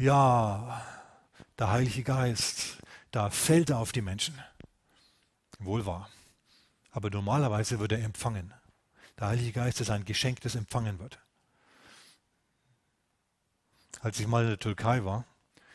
ja, 0.00 0.82
der 1.58 1.70
Heilige 1.70 2.02
Geist, 2.02 2.78
da 3.10 3.30
fällt 3.30 3.70
er 3.70 3.78
auf 3.78 3.92
die 3.92 4.00
Menschen. 4.00 4.38
Wohl 5.58 5.84
wahr. 5.84 6.08
Aber 6.90 7.10
normalerweise 7.10 7.78
wird 7.78 7.92
er 7.92 8.02
empfangen. 8.02 8.54
Der 9.18 9.28
Heilige 9.28 9.52
Geist 9.52 9.80
ist 9.80 9.90
ein 9.90 10.04
Geschenk, 10.06 10.40
das 10.40 10.54
empfangen 10.54 10.98
wird. 10.98 11.18
Als 14.00 14.18
ich 14.18 14.26
mal 14.26 14.44
in 14.44 14.48
der 14.48 14.58
Türkei 14.58 15.04
war, 15.04 15.26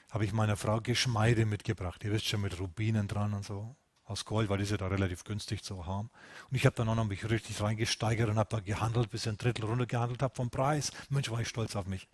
habe 0.09 0.25
ich 0.25 0.33
meiner 0.33 0.57
Frau 0.57 0.81
Geschmeide 0.81 1.45
mitgebracht. 1.45 2.03
Ihr 2.03 2.11
wisst 2.11 2.25
schon, 2.25 2.41
mit 2.41 2.59
Rubinen 2.59 3.07
dran 3.07 3.33
und 3.33 3.45
so. 3.45 3.75
Aus 4.05 4.25
Gold, 4.25 4.49
weil 4.49 4.57
die 4.59 4.65
sind 4.65 4.81
da 4.81 4.87
relativ 4.87 5.23
günstig 5.23 5.63
zu 5.63 5.85
haben. 5.85 6.09
Und 6.49 6.55
ich 6.55 6.65
habe 6.65 6.75
dann 6.75 6.89
auch 6.89 6.95
noch 6.95 7.05
mich 7.05 7.29
richtig 7.29 7.61
reingesteigert 7.61 8.29
und 8.29 8.37
habe 8.37 8.49
da 8.49 8.59
gehandelt, 8.59 9.09
bis 9.09 9.23
ich 9.23 9.29
ein 9.29 9.37
Drittel 9.37 9.65
runtergehandelt 9.65 10.21
habe 10.21 10.35
vom 10.35 10.49
Preis. 10.49 10.91
Mensch, 11.09 11.29
war 11.29 11.41
ich 11.41 11.47
stolz 11.47 11.75
auf 11.75 11.85
mich. 11.85 12.07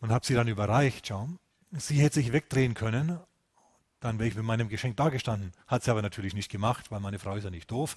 Und 0.00 0.12
habe 0.12 0.26
sie 0.26 0.34
dann 0.34 0.48
überreicht, 0.48 1.06
schau. 1.06 1.28
Sie 1.72 2.00
hätte 2.00 2.16
sich 2.16 2.32
wegdrehen 2.32 2.74
können, 2.74 3.20
dann 4.00 4.18
wäre 4.18 4.28
ich 4.28 4.34
mit 4.34 4.44
meinem 4.44 4.68
Geschenk 4.68 4.96
dagestanden. 4.96 5.52
Hat 5.66 5.84
sie 5.84 5.90
aber 5.90 6.02
natürlich 6.02 6.34
nicht 6.34 6.50
gemacht, 6.50 6.90
weil 6.90 7.00
meine 7.00 7.18
Frau 7.18 7.36
ist 7.36 7.44
ja 7.44 7.50
nicht 7.50 7.70
doof. 7.70 7.96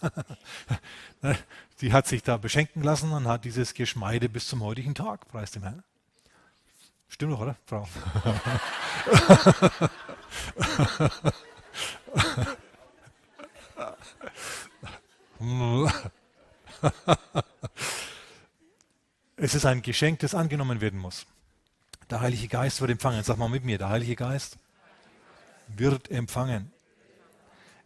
sie 1.77 1.93
hat 1.93 2.07
sich 2.07 2.21
da 2.23 2.35
beschenken 2.37 2.83
lassen 2.83 3.11
und 3.11 3.27
hat 3.27 3.45
dieses 3.45 3.73
Geschmeide 3.73 4.27
bis 4.27 4.47
zum 4.47 4.61
heutigen 4.61 4.93
Tag, 4.93 5.27
preis 5.29 5.51
dem 5.51 5.63
Herrn. 5.63 5.81
Stimmt 7.07 7.33
doch, 7.33 7.39
oder, 7.39 7.55
Frau? 7.65 7.87
es 19.37 19.55
ist 19.55 19.65
ein 19.65 19.81
Geschenk, 19.81 20.19
das 20.19 20.35
angenommen 20.35 20.81
werden 20.81 20.99
muss. 20.99 21.25
Der 22.09 22.21
Heilige 22.21 22.47
Geist 22.47 22.81
wird 22.81 22.91
empfangen. 22.91 23.23
Sag 23.23 23.37
mal 23.37 23.49
mit 23.49 23.63
mir, 23.63 23.77
der 23.77 23.89
Heilige 23.89 24.15
Geist 24.15 24.57
wird 25.67 26.09
empfangen. 26.11 26.71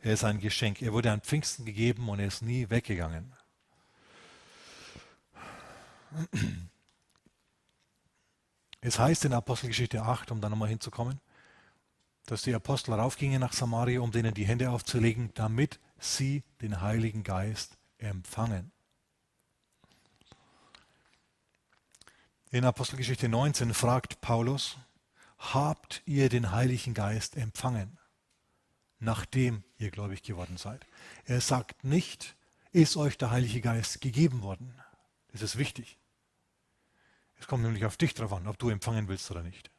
Er 0.02 0.14
ist 0.14 0.24
ein 0.24 0.40
Geschenk. 0.40 0.82
Er 0.82 0.94
wurde 0.94 1.12
an 1.12 1.22
Pfingsten 1.22 1.66
gegeben 1.66 2.08
und 2.10 2.20
er 2.20 2.28
ist 2.28 2.42
nie 2.42 2.70
weggegangen. 2.70 3.34
Es 8.82 9.00
heißt 9.00 9.26
in 9.26 9.34
Apostelgeschichte 9.34 10.02
8, 10.04 10.32
um 10.32 10.40
da 10.40 10.50
nochmal 10.50 10.70
hinzukommen, 10.70 11.20
dass 12.26 12.44
die 12.44 12.54
Apostel 12.54 12.94
raufgingen 12.94 13.42
nach 13.42 13.54
Samaria, 13.54 14.00
um 14.02 14.12
denen 14.12 14.34
die 14.34 14.46
Hände 14.46 14.70
aufzulegen, 14.70 15.32
damit 15.34 15.80
sie 16.00 16.44
den 16.62 16.82
Heiligen 16.82 17.24
Geist 17.24 17.78
empfangen. 17.98 18.72
In 22.50 22.64
Apostelgeschichte 22.64 23.28
19 23.28 23.74
fragt 23.74 24.22
Paulus, 24.22 24.78
habt 25.38 26.02
ihr 26.06 26.30
den 26.30 26.52
Heiligen 26.54 26.94
Geist 26.94 27.36
empfangen, 27.36 28.00
nachdem 29.00 29.66
ihr 29.78 29.92
gläubig 29.92 30.24
geworden 30.24 30.56
seid? 30.56 30.86
Er 31.26 31.42
sagt 31.42 31.84
nicht, 31.84 32.38
ist 32.72 32.96
euch 32.96 33.18
der 33.18 33.32
Heilige 33.32 33.60
Geist 33.60 34.00
gegeben 34.00 34.44
worden. 34.44 34.74
Das 35.34 35.42
ist 35.42 35.58
wichtig. 35.58 35.98
Es 37.38 37.48
kommt 37.48 37.64
nämlich 37.64 37.84
auf 37.84 37.98
dich 37.98 38.14
drauf 38.14 38.32
an, 38.32 38.48
ob 38.48 38.58
du 38.58 38.70
empfangen 38.70 39.10
willst 39.10 39.30
oder 39.30 39.44
nicht. 39.44 39.70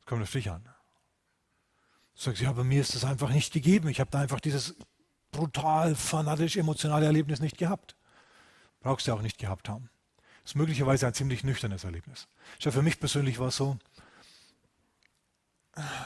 Es 0.00 0.06
kommt 0.06 0.22
auf 0.22 0.30
dich 0.30 0.50
an. 0.50 0.62
Du 2.14 2.20
sagst, 2.20 2.42
ja, 2.42 2.52
bei 2.52 2.64
mir 2.64 2.82
ist 2.82 2.94
das 2.94 3.06
einfach 3.06 3.30
nicht 3.30 3.54
gegeben. 3.54 3.88
Ich 3.88 3.98
habe 3.98 4.10
da 4.10 4.20
einfach 4.20 4.40
dieses 4.40 4.76
brutal, 5.30 5.94
fanatisch, 5.94 6.58
emotionale 6.58 7.06
Erlebnis 7.06 7.40
nicht 7.40 7.56
gehabt. 7.56 7.96
Brauchst 8.80 9.08
du 9.08 9.14
auch 9.14 9.22
nicht 9.22 9.38
gehabt 9.38 9.70
haben. 9.70 9.88
Ist 10.44 10.56
möglicherweise 10.56 11.06
ein 11.06 11.14
ziemlich 11.14 11.44
nüchternes 11.44 11.84
Erlebnis. 11.84 12.28
Schau, 12.58 12.70
für 12.70 12.82
mich 12.82 12.98
persönlich 12.98 13.38
war 13.38 13.48
es 13.48 13.56
so, 13.56 13.78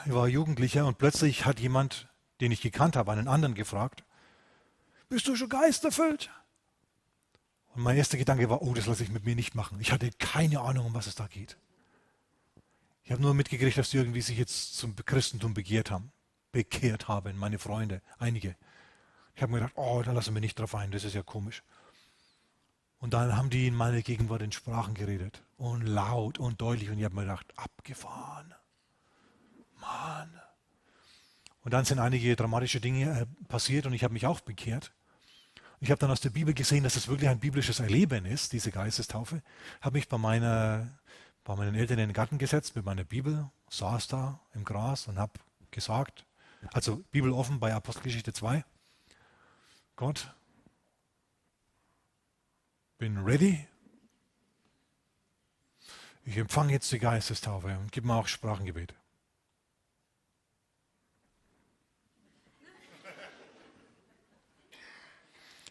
ich 0.05 0.13
war 0.13 0.29
Jugendlicher 0.29 0.87
und 0.87 0.99
plötzlich 0.99 1.45
hat 1.45 1.59
jemand, 1.59 2.09
den 2.41 2.53
ich 2.53 2.61
gekannt 2.61 2.97
habe, 2.97 3.13
einen 3.13 3.29
anderen 3.29 3.55
gefragt, 3.55 4.05
bist 5.09 5.27
du 5.27 5.37
schon 5.37 5.49
geisterfüllt? 5.49 6.31
Und 7.75 7.83
mein 7.83 7.97
erster 7.97 8.17
Gedanke 8.17 8.49
war, 8.49 8.63
oh, 8.63 8.75
das 8.75 8.87
lasse 8.87 9.03
ich 9.03 9.11
mit 9.11 9.25
mir 9.25 9.37
nicht 9.37 9.55
machen. 9.55 9.81
Ich 9.81 9.93
hatte 9.93 10.11
keine 10.19 10.61
Ahnung, 10.61 10.87
um 10.87 10.95
was 10.95 11.07
es 11.07 11.15
da 11.15 11.27
geht. 11.27 11.57
Ich 13.05 13.13
habe 13.13 13.23
nur 13.23 13.35
mitgekriegt, 13.35 13.77
dass 13.79 13.91
die 13.91 13.99
irgendwie 13.99 14.23
sich 14.23 14.39
jetzt 14.39 14.77
zum 14.77 14.97
Christentum 14.97 15.55
begehrt 15.55 15.91
haben. 15.91 16.11
Bekehrt 16.53 17.07
haben, 17.07 17.37
meine 17.37 17.59
Freunde, 17.59 18.03
einige. 18.19 18.57
Ich 19.35 19.43
habe 19.43 19.53
mir 19.53 19.59
gedacht, 19.59 19.75
oh, 19.77 20.03
da 20.03 20.13
lassen 20.13 20.35
wir 20.35 20.41
nicht 20.41 20.59
drauf 20.59 20.75
ein, 20.75 20.91
das 20.91 21.05
ist 21.05 21.15
ja 21.15 21.23
komisch. 21.23 21.63
Und 23.07 23.15
dann 23.15 23.37
haben 23.37 23.51
die 23.51 23.69
in 23.69 23.77
meiner 23.77 24.03
Gegenwart 24.03 24.43
in 24.43 24.51
Sprachen 24.51 24.95
geredet. 24.95 25.41
Und 25.59 25.83
laut 25.83 26.41
und 26.41 26.61
deutlich. 26.61 26.91
Und 26.91 26.99
ich 26.99 27.05
habe 27.05 27.15
mir 27.15 27.21
gedacht, 27.21 27.47
abgefahren. 27.55 28.53
Mann. 29.81 30.29
Und 31.63 31.73
dann 31.73 31.85
sind 31.85 32.01
einige 32.01 32.35
dramatische 32.35 32.81
Dinge 32.81 33.21
äh, 33.21 33.27
passiert 33.47 33.87
und 33.87 33.93
ich 33.93 34.03
habe 34.03 34.13
mich 34.13 34.27
auch 34.27 34.41
bekehrt. 34.41 34.93
Ich 35.79 35.93
habe 35.93 36.01
dann 36.01 36.11
aus 36.11 36.21
der 36.21 36.31
Bibel 36.31 36.53
gesehen, 36.53 36.83
dass 36.83 36.97
es 36.97 37.07
wirklich 37.07 37.29
ein 37.29 37.39
biblisches 37.39 37.79
Erleben 37.79 38.27
ist, 38.27 38.53
diese 38.53 38.73
Geistestaufe. 38.73 39.41
Habe 39.81 39.99
mich 39.99 40.09
bei, 40.09 40.19
meiner, 40.19 40.89
bei 41.45 41.55
meinen 41.55 41.77
Eltern 41.77 42.01
in 42.01 42.09
den 42.09 42.13
Garten 42.13 42.39
gesetzt 42.39 42.75
mit 42.75 42.85
meiner 42.85 43.05
Bibel, 43.05 43.49
saß 43.71 44.09
da 44.09 44.41
im 44.53 44.65
Gras 44.65 45.07
und 45.07 45.17
habe 45.17 45.35
gesagt, 45.71 46.27
also 46.73 47.05
Bibel 47.13 47.31
offen 47.31 47.61
bei 47.61 47.73
Apostelgeschichte 47.73 48.33
2, 48.33 48.65
Gott, 49.95 50.35
bin 52.99 53.19
ready. 53.25 53.67
Ich 56.25 56.37
empfange 56.37 56.73
jetzt 56.73 56.91
die 56.91 56.99
Geistestaufe 56.99 57.79
und 57.79 57.93
gib 57.93 58.05
mir 58.05 58.15
auch 58.15 58.27
Sprachengebet. 58.27 58.95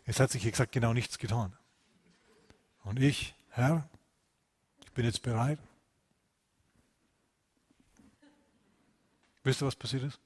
Es 0.05 0.19
hat 0.19 0.31
sich 0.31 0.45
exakt 0.45 0.71
genau 0.71 0.93
nichts 0.93 1.17
getan. 1.17 1.57
Und 2.83 2.99
ich, 2.99 3.33
Herr, 3.49 3.89
ich 4.83 4.91
bin 4.91 5.03
jetzt 5.03 5.23
bereit. 5.23 5.59
Wisst 9.43 9.61
ihr, 9.61 9.65
was 9.65 9.75
passiert 9.75 10.03
ist? 10.03 10.19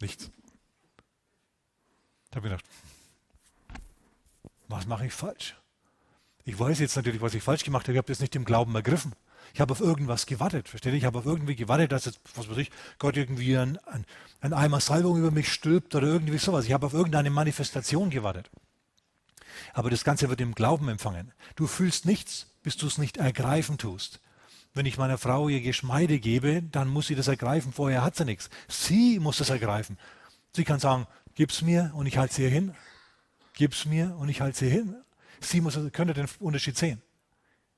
Nichts. 0.00 0.30
Da 2.30 2.36
habe 2.36 2.48
ich 2.48 2.52
gedacht, 2.52 2.66
was 4.74 4.86
mache 4.86 5.06
ich 5.06 5.12
falsch? 5.12 5.54
Ich 6.44 6.58
weiß 6.58 6.78
jetzt 6.80 6.96
natürlich, 6.96 7.22
was 7.22 7.34
ich 7.34 7.42
falsch 7.42 7.64
gemacht 7.64 7.84
habe. 7.84 7.92
Ich 7.92 7.98
habe 7.98 8.08
das 8.08 8.20
nicht 8.20 8.36
im 8.36 8.44
Glauben 8.44 8.74
ergriffen. 8.74 9.14
Ich 9.54 9.60
habe 9.60 9.72
auf 9.72 9.80
irgendwas 9.80 10.26
gewartet, 10.26 10.68
versteht 10.68 10.92
ihr? 10.92 10.98
Ich 10.98 11.04
habe 11.04 11.18
auf 11.18 11.26
irgendwie 11.26 11.54
gewartet, 11.54 11.92
dass 11.92 12.06
jetzt, 12.06 12.20
was 12.34 12.50
weiß 12.50 12.56
ich, 12.56 12.70
Gott 12.98 13.16
irgendwie 13.16 13.56
ein, 13.56 13.78
ein, 13.86 14.04
ein 14.40 14.52
Eimer 14.52 14.80
Salbung 14.80 15.16
über 15.16 15.30
mich 15.30 15.52
stülpt 15.52 15.94
oder 15.94 16.08
irgendwie 16.08 16.38
sowas. 16.38 16.64
Ich 16.64 16.72
habe 16.72 16.86
auf 16.86 16.92
irgendeine 16.92 17.30
Manifestation 17.30 18.10
gewartet. 18.10 18.50
Aber 19.72 19.90
das 19.90 20.02
Ganze 20.02 20.28
wird 20.28 20.40
im 20.40 20.54
Glauben 20.54 20.88
empfangen. 20.88 21.32
Du 21.54 21.66
fühlst 21.66 22.04
nichts, 22.04 22.48
bis 22.62 22.76
du 22.76 22.86
es 22.88 22.98
nicht 22.98 23.16
ergreifen 23.16 23.78
tust. 23.78 24.20
Wenn 24.72 24.86
ich 24.86 24.98
meiner 24.98 25.18
Frau 25.18 25.48
ihr 25.48 25.60
Geschmeide 25.60 26.18
gebe, 26.18 26.62
dann 26.62 26.88
muss 26.88 27.06
sie 27.06 27.14
das 27.14 27.28
ergreifen. 27.28 27.72
Vorher 27.72 28.02
hat 28.02 28.16
sie 28.16 28.24
nichts. 28.24 28.50
Sie 28.66 29.20
muss 29.20 29.38
das 29.38 29.50
ergreifen. 29.50 29.98
Sie 30.52 30.64
kann 30.64 30.80
sagen, 30.80 31.06
gib's 31.36 31.62
mir 31.62 31.92
und 31.94 32.06
ich 32.06 32.18
halte 32.18 32.34
sie 32.34 32.42
hier 32.42 32.50
hin. 32.50 32.74
Gib's 33.54 33.86
mir 33.86 34.14
und 34.18 34.28
ich 34.28 34.40
halte 34.40 34.58
sie 34.58 34.68
hin. 34.68 34.96
Sie 35.40 35.60
muss, 35.60 35.78
könnte 35.92 36.14
den 36.14 36.28
Unterschied 36.40 36.76
sehen. 36.76 37.02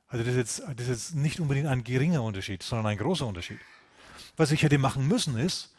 Also 0.08 0.24
das 0.24 0.34
ist, 0.34 0.38
jetzt, 0.38 0.78
das 0.78 0.88
ist 0.88 0.88
jetzt 0.88 1.14
nicht 1.14 1.40
unbedingt 1.40 1.66
ein 1.66 1.84
geringer 1.84 2.22
Unterschied, 2.22 2.62
sondern 2.62 2.86
ein 2.86 2.98
großer 2.98 3.26
Unterschied. 3.26 3.58
Was 4.36 4.52
ich 4.52 4.62
hätte 4.62 4.78
machen 4.78 5.06
müssen 5.06 5.36
ist, 5.38 5.74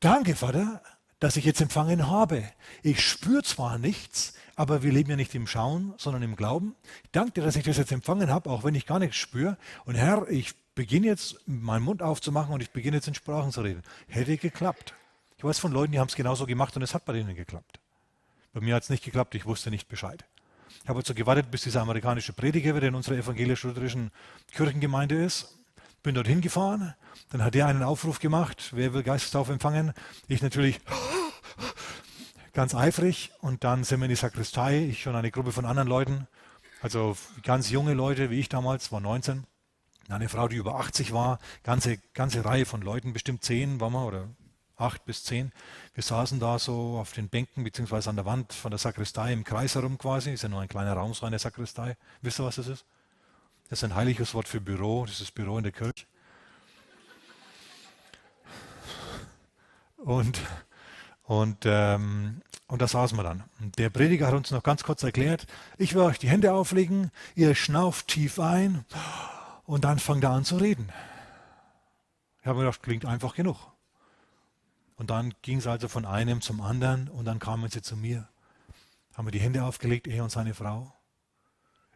danke 0.00 0.34
Vater, 0.34 0.82
dass 1.20 1.36
ich 1.36 1.44
jetzt 1.44 1.60
empfangen 1.60 2.08
habe. 2.08 2.44
Ich 2.82 3.00
spüre 3.06 3.42
zwar 3.42 3.78
nichts, 3.78 4.34
aber 4.56 4.82
wir 4.82 4.92
leben 4.92 5.10
ja 5.10 5.16
nicht 5.16 5.34
im 5.34 5.46
Schauen, 5.46 5.94
sondern 5.96 6.22
im 6.22 6.36
Glauben. 6.36 6.74
Ich 7.04 7.10
danke 7.12 7.32
dir, 7.32 7.44
dass 7.44 7.56
ich 7.56 7.64
das 7.64 7.78
jetzt 7.78 7.92
empfangen 7.92 8.30
habe, 8.30 8.50
auch 8.50 8.62
wenn 8.62 8.74
ich 8.74 8.86
gar 8.86 8.98
nichts 8.98 9.16
spüre. 9.16 9.56
Und 9.84 9.94
Herr, 9.94 10.28
ich 10.28 10.54
beginne 10.74 11.06
jetzt, 11.06 11.36
meinen 11.46 11.82
Mund 11.82 12.02
aufzumachen 12.02 12.52
und 12.52 12.60
ich 12.60 12.70
beginne 12.70 12.98
jetzt 12.98 13.08
in 13.08 13.14
Sprachen 13.14 13.52
zu 13.52 13.62
reden. 13.62 13.82
Hätte 14.08 14.36
geklappt. 14.36 14.94
Ich 15.38 15.44
weiß 15.44 15.58
von 15.58 15.72
Leuten, 15.72 15.92
die 15.92 15.98
haben 15.98 16.08
es 16.08 16.14
genauso 16.14 16.46
gemacht 16.46 16.76
und 16.76 16.82
es 16.82 16.94
hat 16.94 17.04
bei 17.04 17.12
denen 17.12 17.34
geklappt. 17.34 17.80
Bei 18.54 18.60
mir 18.60 18.76
hat 18.76 18.84
es 18.84 18.90
nicht 18.90 19.04
geklappt, 19.04 19.34
ich 19.34 19.46
wusste 19.46 19.70
nicht 19.70 19.88
Bescheid. 19.88 20.24
Ich 20.82 20.88
habe 20.88 21.00
also 21.00 21.12
gewartet, 21.12 21.50
bis 21.50 21.62
dieser 21.62 21.82
amerikanische 21.82 22.32
Prediger 22.32 22.76
wieder 22.76 22.86
in 22.86 22.94
unserer 22.94 23.16
evangelisch-lutherischen 23.16 24.12
Kirchengemeinde 24.52 25.16
ist. 25.16 25.58
Bin 26.04 26.14
dorthin 26.14 26.40
gefahren. 26.40 26.94
Dann 27.30 27.42
hat 27.42 27.56
er 27.56 27.66
einen 27.66 27.82
Aufruf 27.82 28.20
gemauf, 28.20 28.50
wer 28.70 28.94
will 28.94 29.02
Geistestaufe 29.02 29.52
empfangen? 29.52 29.92
Ich 30.28 30.40
natürlich 30.40 30.80
ganz 32.52 32.76
eifrig. 32.76 33.32
Und 33.40 33.64
dann 33.64 33.82
sind 33.82 33.98
wir 33.98 34.04
in 34.04 34.10
die 34.10 34.16
Sakristei. 34.16 34.84
Ich 34.84 35.08
und 35.08 35.16
eine 35.16 35.32
Gruppe 35.32 35.50
von 35.50 35.64
anderen 35.64 35.88
Leuten. 35.88 36.28
Also 36.80 37.16
ganz 37.42 37.70
junge 37.70 37.94
Leute, 37.94 38.30
wie 38.30 38.38
ich 38.38 38.48
damals, 38.48 38.92
war 38.92 39.00
19. 39.00 39.46
Eine 40.08 40.28
Frau, 40.28 40.46
die 40.46 40.56
über 40.56 40.76
80 40.76 41.12
war. 41.12 41.40
Ganze, 41.64 41.98
ganze 42.12 42.44
Reihe 42.44 42.66
von 42.66 42.82
Leuten, 42.82 43.12
bestimmt 43.12 43.42
zehn 43.42 43.80
waren 43.80 43.94
wir 43.94 44.06
oder 44.06 44.28
acht 44.76 45.04
bis 45.04 45.24
zehn. 45.24 45.52
Wir 45.94 46.02
saßen 46.02 46.40
da 46.40 46.58
so 46.58 46.98
auf 46.98 47.12
den 47.12 47.28
Bänken 47.28 47.64
beziehungsweise 47.64 48.10
an 48.10 48.16
der 48.16 48.26
Wand 48.26 48.52
von 48.52 48.70
der 48.70 48.78
Sakristei 48.78 49.32
im 49.32 49.44
Kreis 49.44 49.74
herum 49.74 49.98
quasi. 49.98 50.32
Ist 50.32 50.42
ja 50.42 50.48
nur 50.48 50.60
ein 50.60 50.68
kleiner 50.68 50.94
Raum, 50.94 51.14
so 51.14 51.26
eine 51.26 51.38
Sakristei. 51.38 51.96
Wisst 52.22 52.40
ihr, 52.40 52.44
was 52.44 52.56
das 52.56 52.68
ist? 52.68 52.84
Das 53.68 53.78
ist 53.78 53.84
ein 53.84 53.94
heiliges 53.94 54.34
Wort 54.34 54.46
für 54.46 54.60
Büro, 54.60 55.04
das 55.04 55.14
ist 55.14 55.22
das 55.22 55.30
Büro 55.30 55.56
in 55.56 55.64
der 55.64 55.72
Kirche. 55.72 56.06
Und, 59.96 60.38
und, 61.22 61.64
ähm, 61.64 62.42
und 62.66 62.82
da 62.82 62.86
saßen 62.86 63.16
wir 63.16 63.22
dann. 63.22 63.44
Der 63.78 63.88
Prediger 63.88 64.26
hat 64.26 64.34
uns 64.34 64.50
noch 64.50 64.62
ganz 64.62 64.84
kurz 64.84 65.02
erklärt, 65.02 65.46
ich 65.78 65.94
will 65.94 66.02
euch 66.02 66.18
die 66.18 66.28
Hände 66.28 66.52
auflegen, 66.52 67.10
ihr 67.34 67.54
schnauft 67.54 68.08
tief 68.08 68.38
ein 68.38 68.84
und 69.64 69.84
dann 69.84 69.98
fangt 69.98 70.24
er 70.24 70.30
an 70.30 70.44
zu 70.44 70.56
reden. 70.56 70.92
Ich 72.42 72.46
habe 72.46 72.58
mir 72.58 72.66
gedacht, 72.66 72.82
klingt 72.82 73.06
einfach 73.06 73.34
genug. 73.34 73.56
Und 74.96 75.10
dann 75.10 75.34
ging 75.42 75.58
es 75.58 75.66
also 75.66 75.88
von 75.88 76.04
einem 76.04 76.40
zum 76.40 76.60
anderen 76.60 77.08
und 77.08 77.24
dann 77.24 77.38
kamen 77.38 77.68
sie 77.70 77.82
zu 77.82 77.96
mir. 77.96 78.28
Haben 79.14 79.26
wir 79.26 79.32
die 79.32 79.40
Hände 79.40 79.64
aufgelegt, 79.64 80.06
er 80.06 80.22
und 80.22 80.30
seine 80.30 80.54
Frau. 80.54 80.92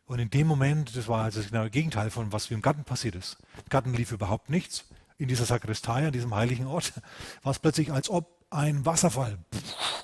Und 0.07 0.21
in 0.21 0.31
dem 0.31 0.47
Moment, 0.47 0.97
das 0.97 1.07
war 1.07 1.25
also 1.25 1.41
das 1.41 1.51
genaue 1.51 1.71
Gegenteil 1.71 2.11
von 2.11 2.33
was 2.33 2.51
im 2.51 2.63
Garten 2.63 2.85
passiert 2.85 3.15
ist. 3.15 3.37
Im 3.59 3.69
Garten 3.69 3.93
lief 3.93 4.11
überhaupt 4.11 4.49
nichts. 4.49 4.85
In 5.19 5.29
dieser 5.29 5.45
Sakristei, 5.45 6.07
an 6.07 6.13
diesem 6.13 6.35
heiligen 6.35 6.67
Ort, 6.67 6.93
war 7.43 7.53
es 7.53 7.59
plötzlich, 7.59 7.93
als 7.93 8.09
ob 8.09 8.39
ein 8.51 8.87
Wasserfall 8.87 9.39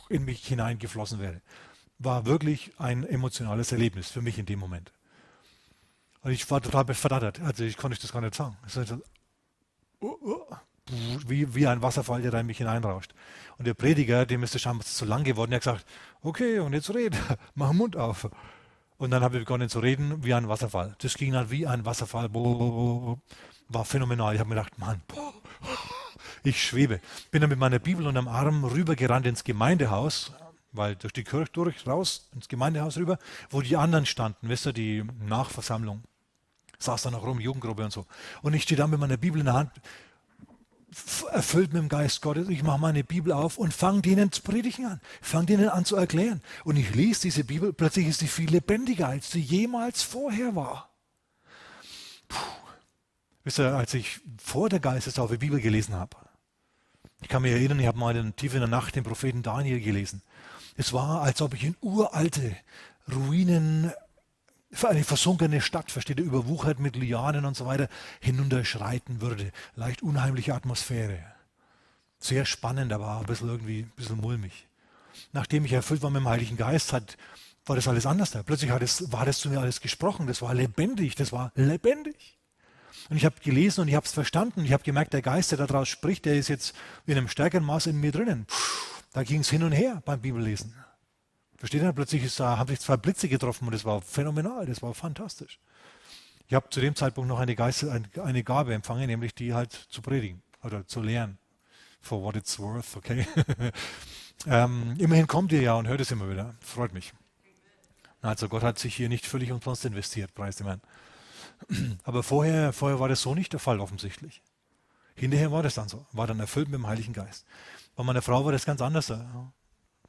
in 0.09 0.25
mich 0.25 0.47
hineingeflossen 0.47 1.21
wäre. 1.21 1.41
War 1.99 2.27
wirklich 2.27 2.73
ein 2.79 3.05
emotionales 3.05 3.73
Erlebnis 3.73 4.11
für 4.11 4.21
mich 4.21 4.39
in 4.39 4.47
dem 4.47 4.59
Moment. 4.59 4.93
Und 6.21 6.33
ich 6.33 6.51
war 6.51 6.61
total 6.61 6.93
verdattert. 6.95 7.41
Also 7.41 7.65
ich 7.65 7.77
konnte 7.77 7.99
das 7.99 8.13
gar 8.13 8.21
nicht 8.21 8.35
sagen. 8.35 8.57
Wie, 11.27 11.55
wie 11.55 11.67
ein 11.67 11.81
Wasserfall, 11.81 12.21
der 12.21 12.31
da 12.31 12.41
in 12.41 12.47
mich 12.47 12.59
hineinrauscht. 12.59 13.15
Und 13.57 13.67
der 13.67 13.75
Prediger, 13.75 14.27
dem 14.27 14.43
ist 14.43 14.53
der 14.53 14.59
scheinbar 14.59 14.85
zu 14.85 15.05
lang 15.07 15.25
geworden, 15.25 15.51
der 15.51 15.57
hat 15.57 15.65
gesagt, 15.65 15.87
okay, 16.23 16.59
und 16.59 16.75
jetzt 16.75 16.93
red, 16.95 17.17
mach 17.55 17.71
den 17.71 17.79
Mund 17.79 17.97
auf. 17.97 18.29
Und 18.97 19.11
dann 19.11 19.23
habe 19.23 19.37
ich 19.37 19.43
begonnen 19.43 19.69
zu 19.69 19.81
reden 19.81 20.25
wie 20.25 20.35
ein 20.35 20.49
Wasserfall. 20.49 20.95
Das 20.99 21.15
ging 21.15 21.33
dann 21.33 21.51
wie 21.51 21.67
ein 21.67 21.85
Wasserfall. 21.85 22.33
War 22.33 23.85
phänomenal. 23.85 24.35
Ich 24.35 24.41
habe 24.41 24.49
mir 24.49 24.57
gedacht, 24.57 24.79
Mann, 24.79 25.01
ich 26.43 26.63
schwebe. 26.63 27.01
Bin 27.31 27.41
dann 27.41 27.51
mit 27.51 27.59
meiner 27.59 27.79
Bibel 27.79 28.07
unterm 28.07 28.29
Arm 28.29 28.65
rübergerannt 28.65 29.27
ins 29.27 29.43
Gemeindehaus, 29.43 30.33
weil 30.73 30.97
durch 30.97 31.13
die 31.13 31.25
Kirche 31.25 31.51
durch, 31.53 31.87
raus, 31.87 32.29
ins 32.35 32.49
Gemeindehaus 32.49 32.97
rüber, 32.97 33.19
wo 33.51 33.63
die 33.63 33.77
anderen 33.77 34.07
standen, 34.07 34.49
wisst 34.49 34.67
ihr, 34.67 34.73
die 34.73 35.05
Nachversammlung. 35.27 36.03
Saß 36.79 37.03
da 37.03 37.11
noch 37.11 37.25
rum, 37.25 37.41
Jugendgruppe 37.41 37.85
und 37.85 37.93
so. 37.93 38.07
Und 38.43 38.55
ich 38.55 38.65
stehe 38.65 38.77
da 38.77 38.87
mit 38.87 39.01
meiner 39.01 39.17
Bibel 39.17 39.41
in 39.41 39.47
der 39.47 39.55
Hand, 39.55 39.71
erfüllt 41.33 41.73
mit 41.73 41.83
dem 41.83 41.89
Geist 41.89 42.23
Gottes. 42.23 42.49
Ich 42.49 42.63
mache 42.63 42.81
meine 42.81 43.05
Bibel 43.05 43.33
auf 43.33 43.59
und 43.59 43.75
fange 43.75 44.03
denen 44.03 44.33
zu 44.33 44.43
predigen 44.43 44.87
an, 44.87 45.01
fange 45.21 45.47
denen 45.47 45.69
an 45.69 45.85
zu 45.85 45.97
erklären. 45.97 46.43
Und 46.65 46.77
ich 46.77 46.95
lese 46.95 47.23
diese 47.23 47.45
Bibel, 47.45 47.73
plötzlich 47.73 48.07
ist 48.07 48.21
sie 48.21 48.29
viel 48.29 48.51
lebendiger, 48.51 49.09
als 49.09 49.31
sie 49.31 49.41
jemals 49.41 50.03
vorher 50.03 50.55
war. 50.55 50.91
Puh. 52.29 52.39
Wisst 53.45 53.59
ihr, 53.59 53.75
als 53.75 53.93
ich 53.93 54.21
vor 54.39 54.71
der 54.71 54.81
Geistestaufe 54.81 55.37
Bibel 55.39 55.61
gelesen 55.61 55.95
habe, 55.95 56.17
ich 57.21 57.29
kann 57.29 57.43
mich 57.43 57.53
erinnern, 57.53 57.81
ich 57.81 57.87
habe 57.87 57.99
mal 57.99 58.17
in 58.17 58.35
tief 58.37 58.55
in 58.55 58.61
der 58.61 58.69
Nacht 58.69 58.97
den 58.97 59.05
Propheten 59.05 59.43
Daniel 59.43 59.81
gelesen. 59.81 60.23
Es 60.77 60.93
war, 60.93 61.23
als 61.23 61.41
ob 61.43 61.55
ich 61.55 61.65
in 61.65 61.77
uralte 61.81 62.57
Ruinen 63.13 63.93
eine 64.83 65.05
versunkene 65.05 65.61
Stadt, 65.61 65.91
versteht 65.91 66.19
ihr, 66.19 66.25
überwuchert 66.25 66.79
mit 66.79 66.97
Lianen 66.97 67.45
und 67.45 67.57
so 67.57 67.67
weiter, 67.67 67.89
hinunterschreiten 68.21 69.21
würde. 69.21 69.53
Leicht 69.77 70.03
unheimliche 70.03 70.55
Atmosphäre. 70.55 71.19
Sehr 72.19 72.45
spannend, 72.45 72.93
aber 72.93 73.19
ein 73.19 73.27
bisschen 73.27 73.49
irgendwie, 73.49 73.81
ein 73.81 73.93
bisschen 73.97 74.21
mulmig. 74.21 74.67
Nachdem 75.33 75.65
ich 75.65 75.73
erfüllt 75.73 76.03
war 76.03 76.11
mit 76.11 76.21
dem 76.21 76.29
Heiligen 76.29 76.57
Geist, 76.57 76.93
hat, 76.93 77.17
war 77.67 77.77
das 77.77 77.89
alles 77.89 78.07
anders 78.07 78.31
da. 78.31 78.43
Plötzlich 78.43 78.71
es, 78.71 79.13
war 79.13 79.25
das 79.25 79.39
zu 79.39 79.49
mir 79.49 79.61
alles 79.61 79.81
gesprochen. 79.81 80.27
Das 80.27 80.43
war 80.43 80.55
lebendig, 80.55 81.15
das 81.15 81.33
war 81.33 81.53
lebendig. 81.55 82.39
Und 83.11 83.17
ich 83.17 83.25
habe 83.25 83.37
gelesen 83.43 83.83
und 83.83 83.89
ich 83.89 83.95
habe 83.95 84.07
es 84.07 84.13
verstanden. 84.13 84.65
Ich 84.65 84.73
habe 84.73 84.83
gemerkt, 84.83 85.13
der 85.13 85.23
Geist, 85.23 85.51
der 85.51 85.59
daraus 85.59 85.89
spricht, 85.89 86.25
der 86.25 86.37
ist 86.37 86.49
jetzt 86.49 86.75
in 87.07 87.17
einem 87.17 87.29
stärkeren 87.29 87.65
Maß 87.65 87.87
in 87.87 88.01
mir 88.01 88.13
drinnen. 88.13 88.47
Da 89.13 89.23
ging 89.23 89.41
es 89.41 89.51
hin 89.51 89.63
und 89.63 89.73
her 89.73 90.03
beim 90.05 90.21
Bibellesen. 90.21 90.75
Versteht 91.57 91.83
ihr? 91.83 91.93
Plötzlich 91.93 92.25
ist, 92.25 92.41
da, 92.41 92.59
haben 92.59 92.69
sich 92.69 92.81
zwei 92.81 92.97
Blitze 92.97 93.29
getroffen 93.29 93.67
und 93.67 93.73
das 93.73 93.85
war 93.85 94.01
phänomenal, 94.01 94.67
das 94.67 94.83
war 94.83 94.95
fantastisch. 94.95 95.59
Ich 96.47 96.55
habe 96.55 96.69
zu 96.69 96.81
dem 96.81 96.95
Zeitpunkt 96.95 97.29
noch 97.29 97.39
eine, 97.39 97.55
Geist, 97.57 97.85
eine 97.85 98.45
Gabe 98.45 98.75
empfangen, 98.75 99.07
nämlich 99.07 99.35
die 99.35 99.55
halt 99.55 99.73
zu 99.73 100.03
predigen 100.03 100.43
oder 100.63 100.87
zu 100.87 101.01
lehren. 101.01 101.39
For 102.01 102.23
what 102.23 102.37
it's 102.37 102.59
worth, 102.59 102.97
okay? 102.97 103.27
ähm, 104.47 104.95
immerhin 104.99 105.27
kommt 105.27 105.53
ihr 105.53 105.63
ja 105.63 105.75
und 105.75 105.89
hört 105.89 106.01
es 106.01 106.11
immer 106.11 106.29
wieder. 106.29 106.55
Freut 106.61 106.93
mich. 106.93 107.15
Also 108.21 108.49
Gott 108.49 108.63
hat 108.63 108.79
sich 108.79 108.95
hier 108.95 109.09
nicht 109.09 109.27
völlig 109.27 109.53
umsonst 109.53 109.85
investiert, 109.85 110.35
preis 110.35 110.57
dem 110.57 110.67
Herrn. 110.67 110.81
Aber 112.05 112.23
vorher, 112.23 112.73
vorher 112.73 113.01
war 113.01 113.09
das 113.09 113.23
so 113.23 113.35
nicht 113.35 113.53
der 113.53 113.61
Fall 113.61 113.81
offensichtlich. 113.81 114.43
Hinterher 115.15 115.53
war 115.53 115.63
das 115.63 115.75
dann 115.75 115.89
so, 115.89 116.07
war 116.13 116.27
dann 116.27 116.41
erfüllt 116.41 116.69
mit 116.69 116.79
dem 116.79 116.87
Heiligen 116.87 117.13
Geist. 117.13 117.47
Bei 117.95 118.03
meiner 118.03 118.23
Frau 118.23 118.45
war 118.45 118.53
das 118.53 118.67
ganz 118.67 118.81
anders. 118.81 119.13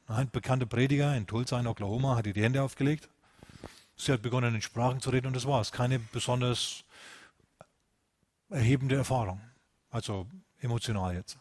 Ein 0.07 0.30
bekannter 0.30 0.68
Prediger 0.68 1.16
in 1.16 1.25
Tulsa 1.25 1.60
in 1.60 1.68
Oklahoma 1.68 2.16
hat 2.16 2.28
ihr 2.28 2.34
die 2.34 2.44
Hände 2.44 2.62
aufgelegt. 2.62 3.10
Sie 3.98 4.12
hat 4.12 4.22
begonnen, 4.22 4.54
in 4.54 4.62
Sprachen 4.62 5.02
zu 5.02 5.10
reden 5.10 5.28
und 5.28 5.36
das 5.36 5.48
war 5.48 5.62
es. 5.62 5.72
Keine 5.72 6.00
besonders 6.00 6.84
erhebende 8.50 8.96
Erfahrung. 8.96 9.42
Also 9.90 10.28
emotional 10.60 11.16
jetzt. 11.16 11.38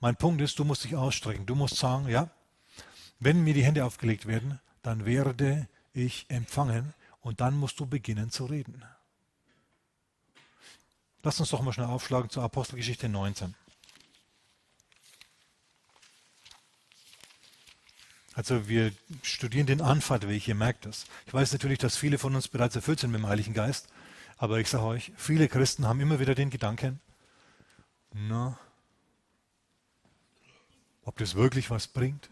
Mein 0.00 0.16
Punkt 0.16 0.42
ist, 0.42 0.58
du 0.58 0.64
musst 0.64 0.84
dich 0.84 0.96
ausstrecken. 0.96 1.46
Du 1.46 1.54
musst 1.54 1.76
sagen, 1.76 2.08
ja, 2.08 2.28
wenn 3.20 3.42
mir 3.42 3.54
die 3.54 3.64
Hände 3.64 3.84
aufgelegt 3.84 4.26
werden, 4.26 4.60
dann 4.82 5.06
werde 5.06 5.66
ich 5.94 6.26
empfangen 6.28 6.92
und 7.22 7.40
dann 7.40 7.56
musst 7.56 7.80
du 7.80 7.86
beginnen 7.86 8.30
zu 8.30 8.44
reden. 8.44 8.84
Lass 11.22 11.40
uns 11.40 11.50
doch 11.50 11.62
mal 11.62 11.72
schnell 11.72 11.86
aufschlagen 11.86 12.28
zur 12.28 12.42
Apostelgeschichte 12.42 13.08
19. 13.08 13.54
Also 18.36 18.68
wir 18.68 18.92
studieren 19.22 19.66
den 19.66 19.80
Anfahrtweg, 19.80 20.46
ihr 20.46 20.54
merkt 20.54 20.84
das. 20.84 21.06
Ich 21.26 21.32
weiß 21.32 21.52
natürlich, 21.52 21.78
dass 21.78 21.96
viele 21.96 22.18
von 22.18 22.34
uns 22.34 22.48
bereits 22.48 22.76
erfüllt 22.76 23.00
sind 23.00 23.10
mit 23.10 23.20
dem 23.20 23.28
Heiligen 23.28 23.54
Geist, 23.54 23.88
aber 24.36 24.60
ich 24.60 24.68
sage 24.68 24.84
euch, 24.84 25.10
viele 25.16 25.48
Christen 25.48 25.86
haben 25.86 26.00
immer 26.00 26.20
wieder 26.20 26.34
den 26.34 26.50
Gedanken, 26.50 27.00
na, 28.12 28.58
ob 31.04 31.16
das 31.16 31.34
wirklich 31.34 31.70
was 31.70 31.86
bringt? 31.86 32.28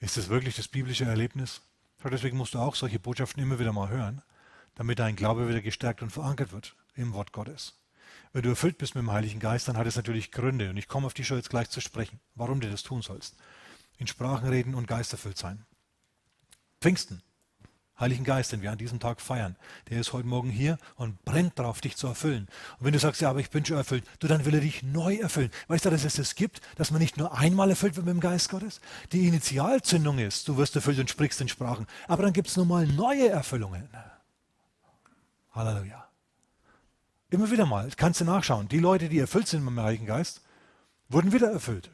Ist 0.00 0.16
das 0.16 0.30
wirklich 0.30 0.56
das 0.56 0.68
biblische 0.68 1.04
Erlebnis? 1.04 1.60
Deswegen 2.02 2.38
musst 2.38 2.54
du 2.54 2.60
auch 2.60 2.76
solche 2.76 2.98
Botschaften 2.98 3.42
immer 3.42 3.58
wieder 3.58 3.74
mal 3.74 3.90
hören, 3.90 4.22
damit 4.74 5.00
dein 5.00 5.16
Glaube 5.16 5.50
wieder 5.50 5.60
gestärkt 5.60 6.00
und 6.00 6.10
verankert 6.10 6.52
wird 6.52 6.74
im 6.94 7.12
Wort 7.12 7.32
Gottes. 7.32 7.74
Wenn 8.32 8.42
du 8.42 8.48
erfüllt 8.48 8.78
bist 8.78 8.94
mit 8.94 9.02
dem 9.02 9.12
Heiligen 9.12 9.40
Geist, 9.40 9.68
dann 9.68 9.76
hat 9.76 9.86
es 9.86 9.96
natürlich 9.96 10.32
Gründe 10.32 10.70
und 10.70 10.78
ich 10.78 10.88
komme 10.88 11.06
auf 11.06 11.14
die 11.14 11.24
schon 11.24 11.36
jetzt 11.36 11.50
gleich 11.50 11.68
zu 11.68 11.82
sprechen, 11.82 12.20
warum 12.36 12.60
du 12.60 12.70
das 12.70 12.82
tun 12.82 13.02
sollst 13.02 13.36
in 13.98 14.06
Sprachen 14.06 14.48
reden 14.48 14.74
und 14.74 14.86
geisterfüllt 14.86 15.38
sein. 15.38 15.64
Pfingsten, 16.80 17.22
Heiligen 18.00 18.22
Geist, 18.22 18.52
den 18.52 18.62
wir 18.62 18.70
an 18.70 18.78
diesem 18.78 19.00
Tag 19.00 19.20
feiern, 19.20 19.56
der 19.90 19.98
ist 19.98 20.12
heute 20.12 20.28
Morgen 20.28 20.50
hier 20.50 20.78
und 20.94 21.24
brennt 21.24 21.58
darauf, 21.58 21.80
dich 21.80 21.96
zu 21.96 22.06
erfüllen. 22.06 22.46
Und 22.78 22.86
wenn 22.86 22.92
du 22.92 23.00
sagst, 23.00 23.20
ja, 23.20 23.28
aber 23.28 23.40
ich 23.40 23.50
bin 23.50 23.64
schon 23.64 23.76
erfüllt, 23.76 24.04
du, 24.20 24.28
dann 24.28 24.44
will 24.44 24.54
er 24.54 24.60
dich 24.60 24.84
neu 24.84 25.16
erfüllen. 25.16 25.50
Weißt 25.66 25.84
du, 25.84 25.90
dass 25.90 26.04
es 26.04 26.14
das 26.14 26.36
gibt, 26.36 26.60
dass 26.76 26.92
man 26.92 27.00
nicht 27.00 27.16
nur 27.16 27.36
einmal 27.36 27.70
erfüllt 27.70 27.96
wird 27.96 28.06
mit 28.06 28.14
dem 28.14 28.20
Geist 28.20 28.50
Gottes? 28.50 28.80
Die 29.10 29.26
Initialzündung 29.26 30.18
ist, 30.20 30.46
du 30.46 30.56
wirst 30.56 30.76
erfüllt 30.76 31.00
und 31.00 31.10
sprichst 31.10 31.40
in 31.40 31.48
Sprachen. 31.48 31.88
Aber 32.06 32.22
dann 32.22 32.32
gibt 32.32 32.46
es 32.46 32.56
mal 32.56 32.86
neue 32.86 33.30
Erfüllungen. 33.30 33.88
Halleluja. 35.52 36.06
Immer 37.30 37.50
wieder 37.50 37.66
mal, 37.66 37.90
kannst 37.96 38.20
du 38.20 38.24
nachschauen. 38.24 38.68
Die 38.68 38.78
Leute, 38.78 39.08
die 39.08 39.18
erfüllt 39.18 39.48
sind 39.48 39.64
mit 39.64 39.72
dem 39.72 39.82
Heiligen 39.82 40.06
Geist, 40.06 40.42
wurden 41.08 41.32
wieder 41.32 41.50
erfüllt. 41.50 41.90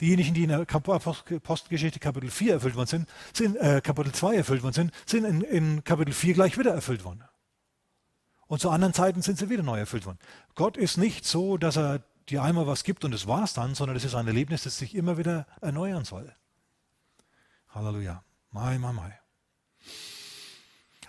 Diejenigen, 0.00 0.34
die 0.34 0.42
in 0.42 0.50
der 0.50 0.60
Apostelgeschichte 0.60 1.98
Kapitel 1.98 2.30
4 2.30 2.54
erfüllt 2.54 2.76
worden 2.76 2.86
sind, 2.86 3.08
sind 3.32 3.56
äh, 3.56 3.80
Kapitel 3.82 4.12
2 4.12 4.36
erfüllt 4.36 4.62
worden 4.62 4.74
sind, 4.74 4.92
sind 5.06 5.24
in, 5.24 5.40
in 5.40 5.84
Kapitel 5.84 6.12
4 6.12 6.34
gleich 6.34 6.58
wieder 6.58 6.72
erfüllt 6.72 7.04
worden. 7.04 7.24
Und 8.46 8.60
zu 8.60 8.70
anderen 8.70 8.94
Zeiten 8.94 9.22
sind 9.22 9.38
sie 9.38 9.48
wieder 9.48 9.62
neu 9.62 9.78
erfüllt 9.78 10.04
worden. 10.04 10.18
Gott 10.54 10.76
ist 10.76 10.98
nicht 10.98 11.24
so, 11.24 11.56
dass 11.56 11.76
er 11.76 12.02
dir 12.28 12.42
einmal 12.42 12.66
was 12.66 12.84
gibt 12.84 13.04
und 13.04 13.12
das 13.12 13.26
war's 13.26 13.54
dann, 13.54 13.74
sondern 13.74 13.96
es 13.96 14.04
ist 14.04 14.14
ein 14.14 14.26
Erlebnis, 14.26 14.64
das 14.64 14.78
sich 14.78 14.94
immer 14.94 15.16
wieder 15.16 15.46
erneuern 15.60 16.04
soll. 16.04 16.34
Halleluja. 17.70 18.22
Mai, 18.50 18.78
mai, 18.78 18.92
mai. 18.92 19.18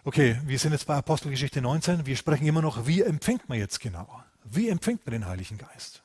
Okay, 0.04 0.40
wir 0.46 0.58
sind 0.58 0.72
jetzt 0.72 0.88
bei 0.88 0.96
Apostelgeschichte 0.96 1.62
19. 1.62 2.06
Wir 2.06 2.16
sprechen 2.16 2.48
immer 2.48 2.62
noch, 2.62 2.88
wie 2.88 3.02
empfängt 3.02 3.50
man 3.50 3.58
jetzt 3.58 3.80
genau? 3.82 4.24
Wie 4.44 4.70
empfängt 4.70 5.06
man 5.06 5.12
den 5.12 5.26
Heiligen 5.26 5.58
Geist? 5.58 6.04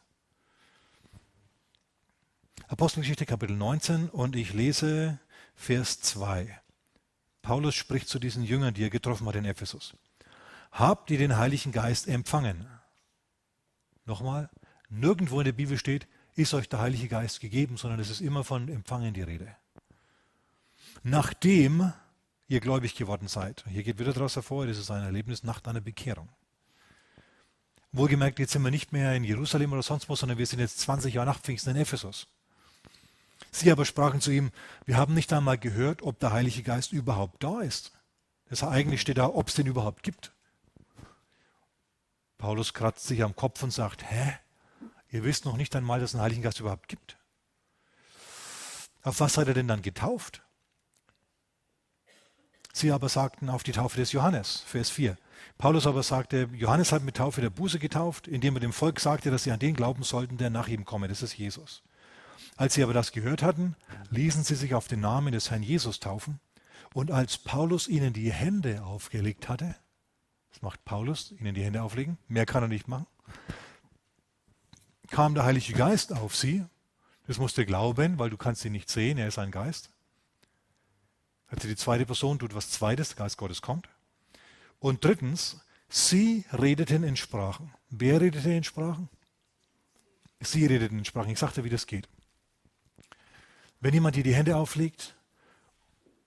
Apostelgeschichte 2.72 3.26
Kapitel 3.26 3.54
19 3.54 4.08
und 4.08 4.34
ich 4.34 4.54
lese 4.54 5.18
Vers 5.54 6.00
2. 6.00 6.58
Paulus 7.42 7.74
spricht 7.74 8.08
zu 8.08 8.18
diesen 8.18 8.44
Jüngern, 8.44 8.72
die 8.72 8.82
er 8.82 8.88
getroffen 8.88 9.26
hat 9.26 9.36
in 9.36 9.44
Ephesus. 9.44 9.92
Habt 10.70 11.10
ihr 11.10 11.18
den 11.18 11.36
Heiligen 11.36 11.70
Geist 11.70 12.08
empfangen? 12.08 12.66
Nochmal, 14.06 14.48
nirgendwo 14.88 15.40
in 15.40 15.44
der 15.44 15.52
Bibel 15.52 15.76
steht, 15.76 16.08
ist 16.34 16.54
euch 16.54 16.66
der 16.66 16.78
Heilige 16.78 17.08
Geist 17.08 17.40
gegeben, 17.40 17.76
sondern 17.76 18.00
es 18.00 18.08
ist 18.08 18.22
immer 18.22 18.42
von 18.42 18.70
Empfangen 18.70 19.12
die 19.12 19.20
Rede. 19.20 19.54
Nachdem 21.02 21.92
ihr 22.48 22.60
gläubig 22.60 22.94
geworden 22.94 23.28
seid. 23.28 23.66
Hier 23.68 23.82
geht 23.82 23.98
wieder 23.98 24.14
daraus 24.14 24.36
hervor, 24.36 24.66
das 24.66 24.78
ist 24.78 24.90
ein 24.90 25.02
Erlebnis 25.02 25.42
nach 25.42 25.60
deiner 25.60 25.82
Bekehrung. 25.82 26.30
Wohlgemerkt, 27.92 28.38
jetzt 28.38 28.52
sind 28.52 28.62
wir 28.62 28.70
nicht 28.70 28.92
mehr 28.92 29.14
in 29.14 29.24
Jerusalem 29.24 29.74
oder 29.74 29.82
sonst 29.82 30.08
wo, 30.08 30.16
sondern 30.16 30.38
wir 30.38 30.46
sind 30.46 30.60
jetzt 30.60 30.80
20 30.80 31.12
Jahre 31.12 31.26
nach 31.26 31.38
Pfingsten 31.38 31.76
in 31.76 31.82
Ephesus. 31.82 32.28
Sie 33.50 33.70
aber 33.70 33.84
sprachen 33.84 34.20
zu 34.20 34.30
ihm, 34.30 34.50
wir 34.84 34.96
haben 34.96 35.14
nicht 35.14 35.32
einmal 35.32 35.58
gehört, 35.58 36.02
ob 36.02 36.18
der 36.20 36.32
Heilige 36.32 36.62
Geist 36.62 36.92
überhaupt 36.92 37.42
da 37.42 37.60
ist. 37.60 37.92
Das 38.48 38.62
eigentlich 38.62 39.00
steht 39.00 39.18
da, 39.18 39.28
ob 39.28 39.48
es 39.48 39.54
den 39.54 39.66
überhaupt 39.66 40.02
gibt. 40.02 40.32
Paulus 42.38 42.74
kratzt 42.74 43.06
sich 43.06 43.22
am 43.22 43.36
Kopf 43.36 43.62
und 43.62 43.72
sagt, 43.72 44.10
hä? 44.10 44.38
Ihr 45.10 45.24
wisst 45.24 45.44
noch 45.44 45.56
nicht 45.56 45.74
einmal, 45.76 46.00
dass 46.00 46.10
es 46.10 46.14
einen 46.14 46.24
Heiligen 46.24 46.42
Geist 46.42 46.60
überhaupt 46.60 46.88
gibt. 46.88 47.16
Auf 49.02 49.20
was 49.20 49.34
seid 49.34 49.48
ihr 49.48 49.54
denn 49.54 49.68
dann 49.68 49.82
getauft? 49.82 50.42
Sie 52.72 52.90
aber 52.90 53.08
sagten 53.08 53.50
auf 53.50 53.62
die 53.62 53.72
Taufe 53.72 53.98
des 53.98 54.12
Johannes, 54.12 54.62
Vers 54.66 54.90
4. 54.90 55.16
Paulus 55.58 55.86
aber 55.86 56.02
sagte, 56.02 56.48
Johannes 56.54 56.92
hat 56.92 57.02
mit 57.02 57.16
Taufe 57.16 57.40
der 57.40 57.50
Buße 57.50 57.78
getauft, 57.78 58.26
indem 58.26 58.56
er 58.56 58.60
dem 58.60 58.72
Volk 58.72 59.00
sagte, 59.00 59.30
dass 59.30 59.44
sie 59.44 59.52
an 59.52 59.58
den 59.58 59.74
glauben 59.74 60.02
sollten, 60.02 60.38
der 60.38 60.50
nach 60.50 60.68
ihm 60.68 60.84
komme, 60.84 61.08
das 61.08 61.22
ist 61.22 61.36
Jesus. 61.36 61.82
Als 62.56 62.74
sie 62.74 62.82
aber 62.82 62.92
das 62.92 63.12
gehört 63.12 63.42
hatten, 63.42 63.76
ließen 64.10 64.44
sie 64.44 64.54
sich 64.54 64.74
auf 64.74 64.88
den 64.88 65.00
Namen 65.00 65.32
des 65.32 65.50
Herrn 65.50 65.62
Jesus 65.62 66.00
taufen. 66.00 66.40
Und 66.94 67.10
als 67.10 67.38
Paulus 67.38 67.88
ihnen 67.88 68.12
die 68.12 68.30
Hände 68.30 68.82
aufgelegt 68.84 69.48
hatte, 69.48 69.74
das 70.50 70.60
macht 70.60 70.84
Paulus, 70.84 71.32
ihnen 71.32 71.54
die 71.54 71.64
Hände 71.64 71.82
auflegen, 71.82 72.18
mehr 72.28 72.44
kann 72.44 72.62
er 72.62 72.68
nicht 72.68 72.88
machen, 72.88 73.06
kam 75.10 75.34
der 75.34 75.44
Heilige 75.44 75.72
Geist 75.72 76.12
auf 76.12 76.36
sie. 76.36 76.64
Das 77.26 77.38
musste 77.38 77.64
glauben, 77.64 78.18
weil 78.18 78.30
du 78.30 78.36
kannst 78.36 78.64
ihn 78.64 78.72
nicht 78.72 78.90
sehen, 78.90 79.16
er 79.16 79.28
ist 79.28 79.38
ein 79.38 79.50
Geist. 79.50 79.90
Also 81.46 81.68
die 81.68 81.76
zweite 81.76 82.06
Person 82.06 82.38
tut 82.38 82.54
was 82.54 82.70
Zweites, 82.70 83.10
der 83.10 83.16
Geist 83.16 83.36
Gottes 83.36 83.62
kommt. 83.62 83.88
Und 84.78 85.04
drittens, 85.04 85.60
sie 85.88 86.44
redeten 86.52 87.04
in 87.04 87.16
Sprachen. 87.16 87.72
Wer 87.90 88.20
redete 88.20 88.50
in 88.50 88.64
Sprachen? 88.64 89.08
Sie 90.40 90.66
redeten 90.66 90.98
in 90.98 91.04
Sprachen. 91.04 91.30
Ich 91.30 91.38
sagte, 91.38 91.62
wie 91.62 91.70
das 91.70 91.86
geht. 91.86 92.08
Wenn 93.82 93.94
jemand 93.94 94.14
dir 94.14 94.22
die 94.22 94.34
Hände 94.34 94.56
auflegt 94.56 95.16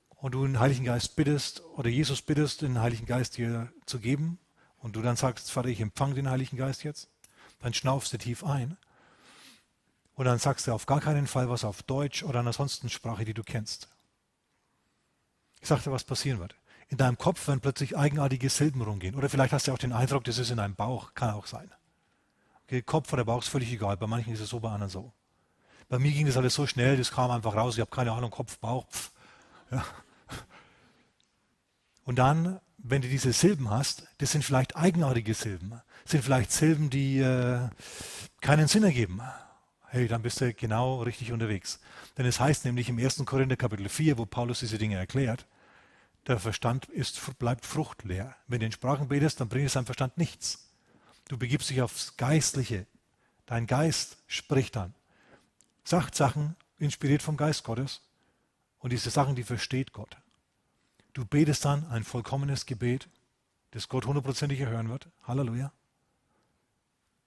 und 0.09 0.33
du 0.33 0.45
den 0.45 0.59
Heiligen 0.59 0.83
Geist 0.83 1.15
bittest 1.15 1.63
oder 1.77 1.89
Jesus 1.89 2.21
bittest, 2.21 2.63
den 2.63 2.81
Heiligen 2.81 3.05
Geist 3.05 3.37
dir 3.37 3.71
zu 3.85 3.99
geben 3.99 4.39
und 4.79 4.97
du 4.97 5.01
dann 5.01 5.15
sagst, 5.15 5.49
Vater, 5.49 5.69
ich 5.69 5.79
empfange 5.79 6.15
den 6.15 6.29
Heiligen 6.29 6.57
Geist 6.57 6.83
jetzt, 6.83 7.07
dann 7.61 7.73
schnaufst 7.73 8.11
du 8.11 8.17
tief 8.17 8.43
ein 8.43 8.75
und 10.15 10.25
dann 10.25 10.37
sagst 10.37 10.67
du 10.67 10.73
auf 10.73 10.85
gar 10.85 10.99
keinen 10.99 11.27
Fall 11.27 11.49
was 11.49 11.63
auf 11.63 11.81
Deutsch 11.81 12.23
oder 12.23 12.41
einer 12.41 12.51
sonstigen 12.51 12.89
Sprache, 12.89 13.23
die 13.23 13.33
du 13.33 13.41
kennst. 13.41 13.87
Ich 15.61 15.69
sagte, 15.69 15.93
was 15.93 16.03
passieren 16.03 16.39
wird. 16.39 16.57
In 16.89 16.97
deinem 16.97 17.17
Kopf 17.17 17.47
werden 17.47 17.61
plötzlich 17.61 17.95
eigenartige 17.97 18.49
Silben 18.49 18.81
rumgehen. 18.81 19.15
Oder 19.15 19.29
vielleicht 19.29 19.53
hast 19.53 19.69
du 19.69 19.71
auch 19.71 19.77
den 19.77 19.93
Eindruck, 19.93 20.25
das 20.25 20.39
ist 20.39 20.51
in 20.51 20.57
deinem 20.57 20.75
Bauch. 20.75 21.13
Kann 21.13 21.29
auch 21.29 21.47
sein. 21.47 21.71
Okay, 22.65 22.81
Kopf 22.81 23.13
oder 23.13 23.23
Bauch 23.23 23.41
ist 23.41 23.47
völlig 23.47 23.71
egal. 23.71 23.95
Bei 23.95 24.07
manchen 24.07 24.33
ist 24.33 24.41
es 24.41 24.49
so, 24.49 24.59
bei 24.59 24.71
anderen 24.71 24.91
so. 24.91 25.13
Bei 25.87 25.99
mir 25.99 26.11
ging 26.11 26.25
das 26.25 26.37
alles 26.37 26.55
so 26.55 26.65
schnell, 26.65 26.97
das 26.97 27.11
kam 27.11 27.31
einfach 27.31 27.55
raus. 27.55 27.75
Ich 27.75 27.81
habe 27.81 27.91
keine 27.91 28.11
Ahnung, 28.11 28.31
Kopf, 28.31 28.57
Bauch. 28.57 28.87
Pff. 28.89 29.11
Ja. 29.71 29.85
Und 32.05 32.17
dann, 32.17 32.59
wenn 32.77 33.01
du 33.01 33.07
diese 33.07 33.33
Silben 33.33 33.69
hast, 33.69 34.07
das 34.19 34.31
sind 34.31 34.43
vielleicht 34.43 34.75
eigenartige 34.75 35.33
Silben. 35.33 35.81
Das 36.03 36.11
sind 36.11 36.23
vielleicht 36.23 36.51
Silben, 36.51 36.89
die 36.89 37.19
äh, 37.19 37.67
keinen 38.41 38.67
Sinn 38.67 38.83
ergeben. 38.83 39.21
Hey, 39.87 40.07
dann 40.07 40.21
bist 40.21 40.41
du 40.41 40.53
genau 40.53 41.01
richtig 41.01 41.31
unterwegs. 41.31 41.79
Denn 42.17 42.25
es 42.25 42.39
heißt 42.39 42.65
nämlich 42.65 42.89
im 42.89 42.99
1. 42.99 43.23
Korinther 43.25 43.55
Kapitel 43.55 43.89
4, 43.89 44.17
wo 44.17 44.25
Paulus 44.25 44.59
diese 44.59 44.77
Dinge 44.77 44.97
erklärt, 44.97 45.47
der 46.27 46.39
Verstand 46.39 46.85
ist, 46.87 47.37
bleibt 47.37 47.65
fruchtleer. 47.65 48.35
Wenn 48.47 48.59
du 48.59 48.65
in 48.65 48.71
Sprachen 48.71 49.07
betest, 49.07 49.39
dann 49.39 49.49
bringt 49.49 49.67
es 49.67 49.73
deinem 49.73 49.85
Verstand 49.85 50.17
nichts. 50.17 50.71
Du 51.27 51.37
begibst 51.37 51.69
dich 51.69 51.81
aufs 51.81 52.17
Geistliche. 52.17 52.87
Dein 53.45 53.67
Geist 53.67 54.17
spricht 54.27 54.75
dann 54.75 54.93
sagt 55.85 56.15
Sachen, 56.15 56.55
inspiriert 56.77 57.21
vom 57.21 57.37
Geist 57.37 57.63
Gottes. 57.63 58.01
Und 58.79 58.91
diese 58.91 59.09
Sachen, 59.09 59.35
die 59.35 59.43
versteht 59.43 59.93
Gott. 59.93 60.17
Du 61.13 61.25
betest 61.25 61.63
dann 61.63 61.87
ein 61.87 62.03
vollkommenes 62.03 62.65
Gebet, 62.65 63.07
das 63.71 63.87
Gott 63.87 64.05
hundertprozentig 64.05 64.59
erhören 64.59 64.89
wird. 64.89 65.07
Halleluja. 65.23 65.71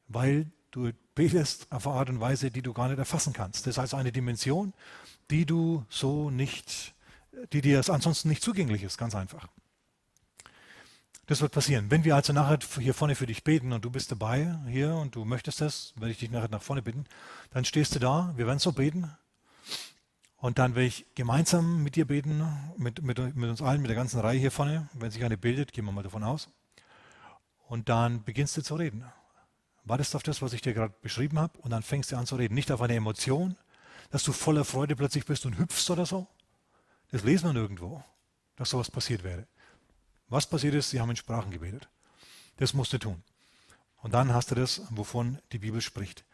Weil 0.09 0.51
du 0.71 0.93
betest 1.15 1.67
auf 1.73 1.87
eine 1.87 1.97
Art 1.97 2.11
und 2.11 2.21
Weise, 2.21 2.51
die 2.51 2.63
du 2.63 2.73
gar 2.73 2.89
nicht 2.89 2.99
erfassen 2.99 3.33
kannst. 3.33 3.67
Das 3.67 3.79
also 3.79 3.97
eine 3.97 4.13
Dimension, 4.13 4.75
die 5.31 5.47
du 5.47 5.85
so 5.89 6.31
nicht, 6.31 6.95
die 7.53 7.61
dir 7.61 7.83
ansonsten 7.89 8.29
nicht 8.29 8.43
zugänglich 8.43 8.83
ist, 8.83 8.99
ganz 8.99 9.15
einfach. 9.15 9.49
Das 11.29 11.43
wird 11.43 11.53
passieren. 11.53 11.91
Wenn 11.91 12.05
wir 12.05 12.17
also 12.17 12.33
nachher 12.33 12.59
hier 12.81 12.95
vorne 12.95 13.15
für 13.15 13.27
dich 13.27 13.45
beten 13.45 13.75
und 13.75 13.85
du 13.85 13.91
bist 13.91 14.11
dabei 14.11 14.59
hier 14.67 14.95
und 14.95 15.15
du 15.15 15.27
möchtest 15.27 15.61
das, 15.61 15.93
werde 15.97 16.11
ich 16.11 16.19
dich 16.19 16.31
nachher 16.31 16.49
nach 16.49 16.63
vorne 16.63 16.81
bitten, 16.81 17.05
dann 17.51 17.67
stehst 17.67 17.95
du 17.95 17.99
da, 17.99 18.33
wir 18.37 18.47
werden 18.47 18.59
so 18.59 18.73
beten 18.73 19.15
und 20.39 20.59
dann 20.59 20.75
werde 20.75 20.87
ich 20.87 21.05
gemeinsam 21.15 21.83
mit 21.83 21.97
dir 21.97 22.07
beten, 22.07 22.43
mit, 22.79 23.03
mit, 23.03 23.19
mit 23.37 23.51
uns 23.51 23.61
allen, 23.61 23.83
mit 23.83 23.91
der 23.91 23.95
ganzen 23.95 24.21
Reihe 24.21 24.39
hier 24.39 24.51
vorne. 24.51 24.89
Wenn 24.95 25.11
sich 25.11 25.23
eine 25.23 25.37
bildet, 25.37 25.75
gehen 25.75 25.85
wir 25.85 25.93
mal 25.93 26.03
davon 26.03 26.25
aus. 26.25 26.49
Und 27.67 27.91
dann 27.91 28.25
beginnst 28.25 28.57
du 28.57 28.63
zu 28.63 28.77
reden. 28.77 29.05
Wartest 29.85 30.17
auf 30.17 30.23
das, 30.23 30.41
was 30.41 30.55
ich 30.55 30.63
dir 30.63 30.73
gerade 30.73 30.95
beschrieben 31.03 31.39
habe 31.39 31.59
und 31.59 31.71
dann 31.71 31.83
fängst 31.83 32.11
du 32.11 32.17
an 32.17 32.25
zu 32.25 32.37
reden. 32.37 32.55
Nicht 32.55 32.73
auf 32.73 32.81
eine 32.81 32.95
Emotion, 32.95 33.55
dass 34.09 34.23
du 34.23 34.33
voller 34.33 34.65
Freude 34.65 34.97
plötzlich 34.97 35.27
bist 35.27 35.45
und 35.45 35.59
hüpfst 35.59 35.91
oder 35.91 36.07
so. 36.07 36.27
Das 37.11 37.23
lesen 37.23 37.51
wir 37.51 37.53
nirgendwo, 37.53 38.03
dass 38.57 38.71
sowas 38.71 38.91
passiert 38.91 39.25
wäre. 39.25 39.47
Was 40.29 40.49
passiert 40.49 40.75
ist, 40.75 40.91
sie 40.91 41.01
haben 41.01 41.11
in 41.11 41.17
Sprachen 41.17 41.51
gebetet. 41.51 41.89
Das 42.59 42.75
musst 42.75 42.93
du 42.93 42.99
tun. 42.99 43.23
Und 44.03 44.15
dann 44.15 44.33
hast 44.33 44.51
du 44.51 44.55
das, 44.55 44.83
wovon 44.91 45.39
die 45.53 45.59
Bibel 45.59 45.81
spricht. 45.81 46.25